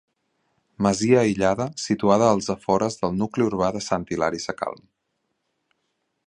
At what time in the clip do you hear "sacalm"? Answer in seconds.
4.47-4.83